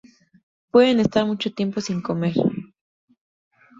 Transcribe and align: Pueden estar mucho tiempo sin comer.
Pueden 0.71 0.99
estar 0.99 1.27
mucho 1.27 1.53
tiempo 1.53 1.79
sin 1.79 2.01
comer. 2.01 2.33